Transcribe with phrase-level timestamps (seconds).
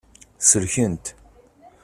[0.39, 1.05] Selkent.